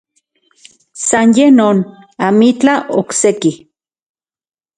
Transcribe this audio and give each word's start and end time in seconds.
San 1.07 1.27
ye 1.37 1.47
non, 1.59 1.77
amitlaj 2.25 2.79
okse-ki. 2.99 3.51